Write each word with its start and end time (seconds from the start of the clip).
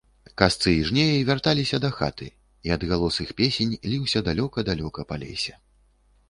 Касцы 0.41 0.71
i 0.75 0.79
жнеi 0.87 1.19
вярталiся 1.27 1.77
дахаты, 1.83 2.29
i 2.69 2.73
адгалос 2.77 3.21
iх 3.25 3.35
песень 3.43 3.77
лiўся 3.93 4.25
далёка-далёка 4.31 5.07
па 5.13 5.21
лесе... 5.27 5.55